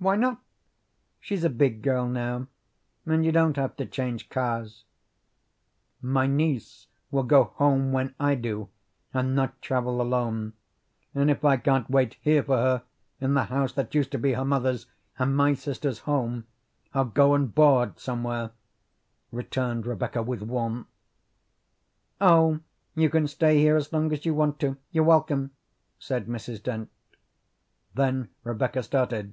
[0.00, 0.42] "Why not?
[1.18, 2.48] She's a big girl now,
[3.06, 4.84] and you don't have to change cars."
[6.02, 8.68] "My niece will go home when I do,
[9.14, 10.52] and not travel alone;
[11.14, 12.82] and if I can't wait here for her,
[13.18, 14.84] in the house that used to be her mother's
[15.18, 16.46] and my sister's home,
[16.92, 18.50] I'll go and board somewhere,"
[19.32, 20.86] returned Rebecca with warmth.
[22.20, 22.60] "Oh,
[22.94, 24.76] you can stay here as long as you want to.
[24.90, 25.52] You're welcome,"
[25.98, 26.62] said Mrs.
[26.62, 26.90] Dent.
[27.94, 29.32] Then Rebecca started.